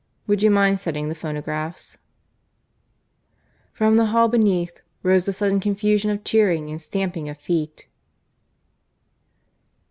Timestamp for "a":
5.27-5.31